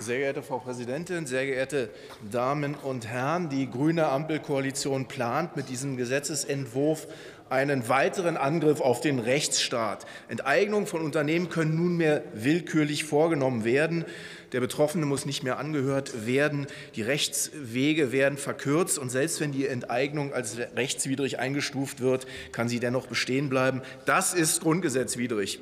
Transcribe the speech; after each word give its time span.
Sehr 0.00 0.18
geehrte 0.18 0.42
Frau 0.42 0.58
Präsidentin, 0.60 1.26
sehr 1.26 1.44
geehrte 1.44 1.90
Damen 2.30 2.76
und 2.76 3.08
Herren! 3.08 3.48
Die 3.48 3.68
grüne 3.68 4.06
Ampelkoalition 4.06 5.08
plant 5.08 5.56
mit 5.56 5.68
diesem 5.68 5.96
Gesetzentwurf 5.96 7.08
einen 7.50 7.88
weiteren 7.88 8.36
Angriff 8.36 8.80
auf 8.80 9.00
den 9.00 9.18
Rechtsstaat. 9.18 10.06
Enteignungen 10.28 10.86
von 10.86 11.00
Unternehmen 11.00 11.48
können 11.48 11.74
nunmehr 11.74 12.22
willkürlich 12.32 13.04
vorgenommen 13.04 13.64
werden. 13.64 14.04
Der 14.52 14.60
Betroffene 14.60 15.04
muss 15.04 15.26
nicht 15.26 15.42
mehr 15.42 15.58
angehört 15.58 16.26
werden. 16.26 16.68
Die 16.94 17.02
Rechtswege 17.02 18.12
werden 18.12 18.38
verkürzt. 18.38 18.98
Und 18.98 19.10
selbst 19.10 19.40
wenn 19.40 19.50
die 19.50 19.66
Enteignung 19.66 20.32
als 20.32 20.58
rechtswidrig 20.76 21.40
eingestuft 21.40 22.00
wird, 22.00 22.26
kann 22.52 22.68
sie 22.68 22.78
dennoch 22.78 23.08
bestehen 23.08 23.48
bleiben. 23.48 23.82
Das 24.04 24.32
ist 24.32 24.60
grundgesetzwidrig. 24.60 25.60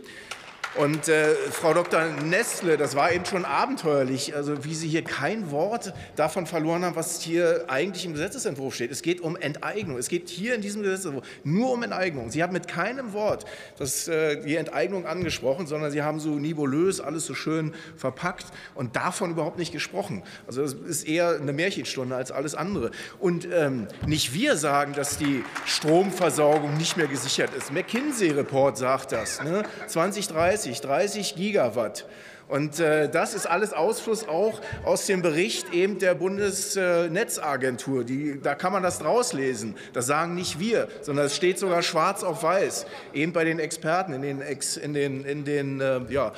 Und 0.74 1.08
äh, 1.08 1.34
Frau 1.50 1.72
Dr. 1.72 2.04
Nestle, 2.24 2.76
das 2.76 2.94
war 2.94 3.10
eben 3.12 3.24
schon 3.24 3.44
abenteuerlich, 3.44 4.34
also 4.34 4.64
wie 4.64 4.74
Sie 4.74 4.88
hier 4.88 5.02
kein 5.02 5.50
Wort 5.50 5.94
davon 6.16 6.46
verloren 6.46 6.84
haben, 6.84 6.96
was 6.96 7.22
hier 7.22 7.64
eigentlich 7.68 8.04
im 8.04 8.12
Gesetzentwurf 8.12 8.74
steht. 8.74 8.90
Es 8.90 9.02
geht 9.02 9.20
um 9.20 9.36
Enteignung. 9.36 9.96
Es 9.96 10.08
geht 10.08 10.28
hier 10.28 10.54
in 10.54 10.60
diesem 10.60 10.82
Gesetzentwurf 10.82 11.24
nur 11.44 11.72
um 11.72 11.82
Enteignung. 11.82 12.30
Sie 12.30 12.42
haben 12.42 12.52
mit 12.52 12.68
keinem 12.68 13.12
Wort 13.12 13.46
das, 13.78 14.08
äh, 14.08 14.42
die 14.42 14.56
Enteignung 14.56 15.06
angesprochen, 15.06 15.66
sondern 15.66 15.90
Sie 15.90 16.02
haben 16.02 16.20
so 16.20 16.30
nibulös 16.30 17.00
alles 17.00 17.24
so 17.24 17.34
schön 17.34 17.72
verpackt 17.96 18.46
und 18.74 18.96
davon 18.96 19.30
überhaupt 19.30 19.58
nicht 19.58 19.72
gesprochen. 19.72 20.22
Also 20.46 20.62
das 20.62 20.74
ist 20.74 21.08
eher 21.08 21.36
eine 21.40 21.52
Märchenstunde 21.52 22.16
als 22.16 22.32
alles 22.32 22.54
andere. 22.54 22.90
Und 23.18 23.48
ähm, 23.50 23.88
nicht 24.06 24.34
wir 24.34 24.56
sagen, 24.56 24.92
dass 24.92 25.16
die 25.16 25.42
Stromversorgung 25.64 26.76
nicht 26.76 26.96
mehr 26.96 27.06
gesichert 27.06 27.54
ist. 27.54 27.72
McKinsey-Report 27.72 28.76
sagt 28.76 29.12
das. 29.12 29.42
Ne? 29.42 29.62
2030 29.86 30.55
30, 30.56 30.80
30 30.80 31.34
Gigawatt. 31.36 32.06
Und 32.48 32.78
äh, 32.78 33.10
das 33.10 33.34
ist 33.34 33.46
alles 33.46 33.72
Ausfluss 33.72 34.26
auch 34.26 34.60
aus 34.84 35.06
dem 35.06 35.20
Bericht 35.20 35.74
eben 35.74 35.98
der 35.98 36.14
Bundesnetzagentur. 36.14 38.04
Die, 38.04 38.40
da 38.40 38.54
kann 38.54 38.72
man 38.72 38.82
das 38.84 39.00
draus 39.00 39.32
lesen. 39.32 39.74
Das 39.92 40.06
sagen 40.06 40.34
nicht 40.36 40.60
wir, 40.60 40.88
sondern 41.02 41.26
es 41.26 41.36
steht 41.36 41.58
sogar 41.58 41.82
schwarz 41.82 42.22
auf 42.22 42.42
weiß, 42.44 42.86
eben 43.12 43.32
bei 43.32 43.44
den 43.44 43.58
Experten 43.58 44.12
in 44.12 44.22
den, 44.22 44.40
in 44.40 44.94
den, 44.94 45.24
in 45.24 45.44
den 45.44 45.80
äh, 45.80 46.00
ja, 46.08 46.32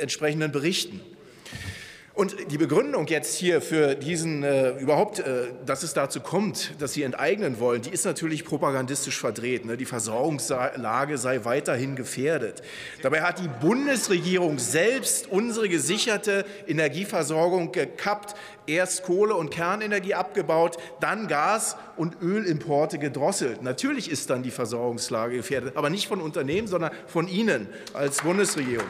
entsprechenden 0.00 0.52
Berichten. 0.52 1.00
Und 2.18 2.50
die 2.50 2.58
Begründung 2.58 3.06
jetzt 3.06 3.36
hier 3.36 3.60
für 3.60 3.94
diesen 3.94 4.42
äh, 4.42 4.70
überhaupt, 4.70 5.20
äh, 5.20 5.52
dass 5.64 5.84
es 5.84 5.94
dazu 5.94 6.18
kommt, 6.18 6.72
dass 6.80 6.92
sie 6.92 7.04
enteignen 7.04 7.60
wollen, 7.60 7.80
die 7.82 7.90
ist 7.90 8.04
natürlich 8.04 8.44
propagandistisch 8.44 9.20
verdreht. 9.20 9.64
Ne? 9.64 9.76
Die 9.76 9.84
Versorgungslage 9.84 11.16
sei 11.16 11.44
weiterhin 11.44 11.94
gefährdet. 11.94 12.62
Dabei 13.02 13.22
hat 13.22 13.38
die 13.38 13.46
Bundesregierung 13.46 14.58
selbst 14.58 15.30
unsere 15.30 15.68
gesicherte 15.68 16.44
Energieversorgung 16.66 17.70
gekappt. 17.70 18.34
Erst 18.66 19.04
Kohle- 19.04 19.36
und 19.36 19.50
Kernenergie 19.50 20.14
abgebaut, 20.14 20.76
dann 20.98 21.28
Gas- 21.28 21.76
und 21.96 22.20
Ölimporte 22.20 22.98
gedrosselt. 22.98 23.62
Natürlich 23.62 24.10
ist 24.10 24.28
dann 24.28 24.42
die 24.42 24.50
Versorgungslage 24.50 25.36
gefährdet, 25.36 25.76
aber 25.76 25.88
nicht 25.88 26.08
von 26.08 26.20
Unternehmen, 26.20 26.66
sondern 26.66 26.90
von 27.06 27.28
Ihnen 27.28 27.68
als 27.94 28.22
Bundesregierung. 28.22 28.88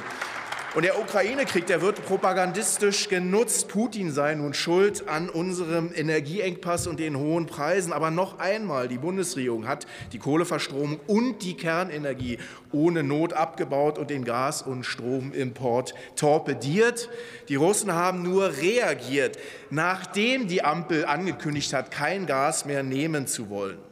Und 0.79 0.85
der 0.85 1.01
Ukraine-Krieg, 1.01 1.67
der 1.67 1.83
wird 1.83 2.07
propagandistisch 2.07 3.09
genutzt. 3.09 3.67
Putin 3.67 4.13
sei 4.13 4.37
nun 4.37 4.55
schuld 4.55 5.09
an 5.09 5.29
unserem 5.29 5.91
Energieengpass 5.93 6.87
und 6.87 7.01
den 7.01 7.19
hohen 7.19 7.47
Preisen. 7.47 7.93
Aber 7.93 8.13
noch 8.13 8.39
einmal, 8.39 8.87
die 8.87 8.99
Bundesregierung 8.99 9.67
hat 9.67 9.89
die 10.13 10.21
Kohleverstromung 10.21 11.01
und 11.09 11.43
die 11.43 11.57
Kernenergie 11.57 12.39
ohne 12.71 13.03
Not 13.03 13.33
abgebaut 13.33 13.99
und 13.99 14.09
den 14.09 14.25
Gas- 14.25 14.63
und 14.63 14.85
Stromimport 14.85 15.95
torpediert. 16.15 17.09
Die 17.49 17.57
Russen 17.57 17.93
haben 17.93 18.23
nur 18.23 18.59
reagiert, 18.59 19.37
nachdem 19.71 20.47
die 20.47 20.63
Ampel 20.63 21.07
angekündigt 21.07 21.73
hat, 21.73 21.91
kein 21.91 22.25
Gas 22.27 22.67
mehr 22.67 22.85
nehmen 22.85 23.27
zu 23.27 23.51
wollen. 23.51 23.88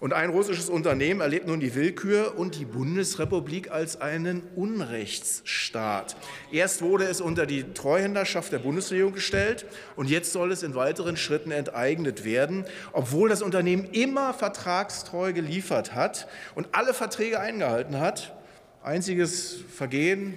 Und 0.00 0.12
ein 0.12 0.30
russisches 0.30 0.68
Unternehmen 0.68 1.20
erlebt 1.20 1.48
nun 1.48 1.58
die 1.58 1.74
Willkür 1.74 2.38
und 2.38 2.56
die 2.56 2.64
Bundesrepublik 2.64 3.72
als 3.72 4.00
einen 4.00 4.42
Unrechtsstaat. 4.54 6.14
Erst 6.52 6.82
wurde 6.82 7.04
es 7.04 7.20
unter 7.20 7.46
die 7.46 7.64
Treuhänderschaft 7.74 8.52
der 8.52 8.60
Bundesregierung 8.60 9.12
gestellt 9.12 9.66
und 9.96 10.08
jetzt 10.08 10.32
soll 10.32 10.52
es 10.52 10.62
in 10.62 10.76
weiteren 10.76 11.16
Schritten 11.16 11.50
enteignet 11.50 12.24
werden, 12.24 12.64
obwohl 12.92 13.28
das 13.28 13.42
Unternehmen 13.42 13.88
immer 13.90 14.34
vertragstreu 14.34 15.32
geliefert 15.32 15.96
hat 15.96 16.28
und 16.54 16.68
alle 16.72 16.94
Verträge 16.94 17.40
eingehalten 17.40 17.98
hat. 17.98 18.36
Einziges 18.84 19.56
Vergehen, 19.74 20.34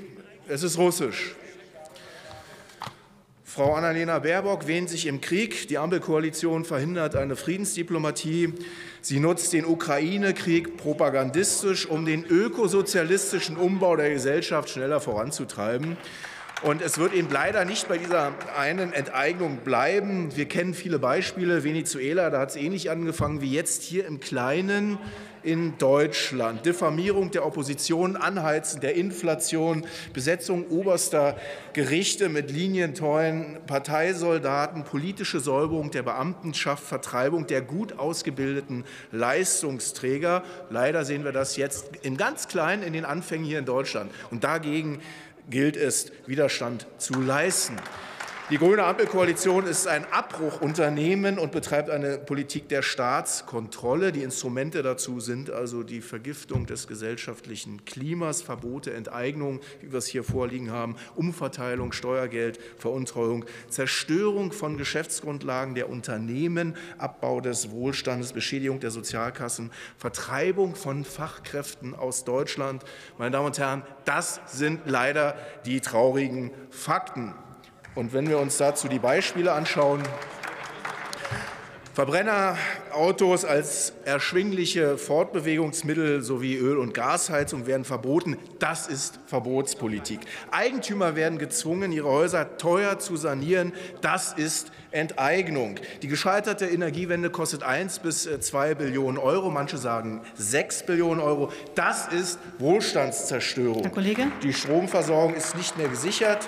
es 0.48 0.64
ist 0.64 0.80
russisch. 0.80 1.36
Frau 3.54 3.74
Annalena 3.74 4.20
Baerbock 4.20 4.66
wähnt 4.66 4.90
sich 4.90 5.08
im 5.08 5.20
Krieg. 5.20 5.68
Die 5.68 5.78
Ampelkoalition 5.78 6.64
verhindert 6.64 7.18
eine 7.18 7.36
Friedensdiplomatie. 7.36 8.54
Sie 9.02 9.20
nutzt 9.20 9.52
den 9.52 9.66
Ukraine-Krieg 9.66 10.78
propagandistisch, 10.78 11.86
um 11.86 12.06
den 12.06 12.24
ökosozialistischen 12.24 13.58
Umbau 13.58 13.98
der 13.98 14.12
Gesellschaft 14.12 14.70
schneller 14.70 15.02
voranzutreiben. 15.02 15.98
Und 16.64 16.84
es 16.84 17.00
wird 17.00 17.14
eben 17.14 17.30
leider 17.32 17.66
nicht 17.66 17.88
bei 17.88 17.98
dieser 17.98 18.34
einen 18.56 18.94
Enteignung 18.94 19.58
bleiben. 19.58 20.36
Wir 20.36 20.46
kennen 20.46 20.76
viele 20.76 21.00
Beispiele. 21.00 21.64
Venezuela, 21.64 22.30
da 22.30 22.40
hat 22.40 22.52
es 22.52 22.56
ähnlich 22.56 22.92
angefangen 22.92 23.42
wie 23.42 23.52
jetzt 23.52 23.82
hier 23.82 24.06
im 24.06 24.20
Kleinen 24.20 25.00
in 25.44 25.78
Deutschland. 25.80 26.66
Diffamierung 26.66 27.32
der 27.32 27.48
Opposition, 27.48 28.16
Anheizen 28.16 28.80
der 28.80 28.96
Inflation, 28.96 29.88
Besetzung 30.14 30.68
oberster 30.70 31.36
Gerichte 31.74 32.30
mit 32.30 32.52
linientreuen 32.52 33.58
Parteisoldaten, 33.66 34.84
politische 34.84 35.40
Säuberung 35.40 35.90
der 35.90 36.04
Beamtenschaft, 36.04 36.84
Vertreibung 36.84 37.48
der 37.48 37.62
gut 37.62 37.98
ausgebildeten 37.98 38.84
Leistungsträger. 39.12 40.44
Leider 40.70 41.06
sehen 41.06 41.24
wir 41.24 41.32
das 41.32 41.58
jetzt 41.58 41.90
im 42.04 42.18
ganz 42.18 42.48
Kleinen 42.48 42.84
in 42.84 42.94
den 42.94 43.06
Anfängen 43.06 43.46
hier 43.46 43.58
in 43.58 43.66
Deutschland. 43.66 44.12
Und 44.30 44.44
dagegen 44.44 45.00
gilt 45.50 45.78
es, 45.78 46.12
Widerstand 46.28 46.86
zu 46.98 47.20
leisten. 47.22 47.78
Die 48.52 48.58
Grüne 48.58 48.84
Ampelkoalition 48.84 49.66
ist 49.66 49.88
ein 49.88 50.04
Abbruchunternehmen 50.12 51.40
und 51.40 51.54
betreibt 51.54 51.90
eine 51.90 52.18
Politik 52.18 52.68
der 52.68 52.82
Staatskontrolle. 52.82 54.12
Die 54.12 54.24
Instrumente 54.24 54.84
dazu 54.84 55.22
sind 55.22 55.50
also 55.50 55.84
die 55.84 56.02
Vergiftung 56.02 56.66
des 56.66 56.86
gesellschaftlichen 56.86 57.86
Klimas, 57.86 58.42
Verbote, 58.42 58.94
Enteignung, 58.94 59.62
wie 59.80 59.94
wir 59.94 60.00
es 60.00 60.08
hier 60.08 60.26
vorliegen 60.26 60.70
haben, 60.70 60.98
Umverteilung, 61.16 61.94
Steuergeld, 61.94 62.60
Veruntreuung, 62.78 63.46
Zerstörung 63.70 64.52
von 64.52 64.78
Geschäftsgrundlagen 64.78 65.74
der 65.74 65.90
Unternehmen, 65.90 66.76
Abbau 66.98 67.40
des 67.40 67.72
Wohlstandes, 67.72 68.34
Beschädigung 68.34 68.82
der 68.82 68.92
Sozialkassen, 68.92 69.72
Vertreibung 69.98 70.76
von 70.76 71.06
Fachkräften 71.06 71.96
aus 71.96 72.26
Deutschland. 72.26 72.84
Meine 73.18 73.32
Damen 73.32 73.46
und 73.46 73.58
Herren, 73.58 73.84
das 74.04 74.42
sind 74.46 74.82
leider 74.88 75.38
die 75.66 75.80
traurigen 75.80 76.52
Fakten. 76.70 77.34
Und 77.94 78.14
wenn 78.14 78.30
wir 78.30 78.40
uns 78.40 78.58
dazu 78.58 78.88
die 78.88 79.00
Beispiele 79.00 79.52
anschauen, 79.52 80.02
Verbrennerautos 81.94 83.44
als 83.44 83.92
erschwingliche 84.06 84.98
Fortbewegungsmittel 84.98 86.22
sowie 86.22 86.56
Öl- 86.56 86.78
und 86.78 86.94
Gasheizung 86.94 87.68
werden 87.68 87.84
verboten. 87.84 88.38
Das 88.60 88.88
ist 88.88 89.20
Verbotspolitik. 89.26 90.22
Eigentümer 90.52 91.18
werden 91.18 91.38
gezwungen, 91.38 91.92
ihre 91.92 92.08
Häuser 92.08 92.58
teuer 92.58 92.98
zu 93.00 93.18
sanieren. 93.18 93.74
Das 94.00 94.32
ist 94.32 94.72
Enteignung. 94.92 95.76
Die 96.02 96.08
gescheiterte 96.08 96.66
Energiewende 96.66 97.30
kostet 97.30 97.62
1 97.62 98.00
bis 98.00 98.24
2 98.40 98.76
Billionen 98.76 99.18
Euro. 99.18 99.50
Manche 99.50 99.78
sagen 99.78 100.22
6 100.36 100.84
Billionen 100.86 101.20
Euro. 101.20 101.52
Das 101.76 102.08
ist 102.08 102.40
Wohlstandszerstörung. 102.58 103.82
Herr 103.82 103.92
Kollege? 103.92 104.28
Die 104.44 104.54
Stromversorgung 104.54 105.36
ist 105.36 105.58
nicht 105.58 105.78
mehr 105.78 105.90
gesichert. 105.90 106.48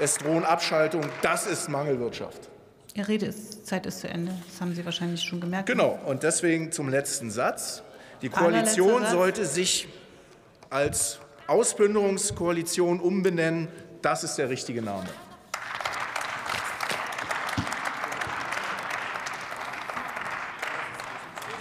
Es 0.00 0.16
drohen 0.16 0.44
Abschaltungen. 0.44 1.08
Das 1.22 1.46
ist 1.46 1.68
Mangelwirtschaft. 1.68 2.48
Ihre 2.94 3.08
Redezeit 3.08 3.86
ist 3.86 4.00
zu 4.00 4.08
Ende. 4.08 4.32
Das 4.48 4.60
haben 4.60 4.74
Sie 4.74 4.84
wahrscheinlich 4.84 5.22
schon 5.22 5.40
gemerkt. 5.40 5.66
Genau. 5.66 5.98
Und 6.04 6.22
deswegen 6.22 6.72
zum 6.72 6.88
letzten 6.88 7.30
Satz. 7.30 7.82
Die 8.20 8.28
Koalition 8.28 9.04
sollte 9.06 9.46
sich 9.46 9.88
als 10.70 11.18
Ausplünderungskoalition 11.46 13.00
umbenennen. 13.00 13.68
Das 14.00 14.24
ist 14.24 14.36
der 14.36 14.48
richtige 14.48 14.82
Name. 14.82 15.06